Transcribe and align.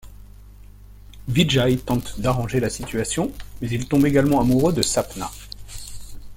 Vijay 1.27 1.77
tente 1.77 2.19
d'arranger 2.19 2.59
la 2.59 2.71
situation, 2.71 3.31
mais 3.61 3.69
il 3.69 3.87
tombe 3.87 4.07
également 4.07 4.41
amoureux 4.41 4.73
de 4.73 4.81
Sapna. 4.81 5.29